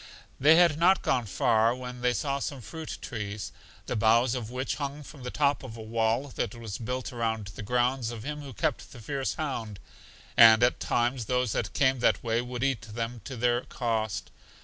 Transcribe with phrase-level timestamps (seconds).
[0.39, 3.51] They had not gone far when they saw some fruit trees,
[3.85, 7.49] the boughs of which hung from the top of a wall that was built around
[7.53, 9.79] the grounds of him who kept the fierce hound,
[10.35, 14.31] and at times those that came that way would eat them to their cost.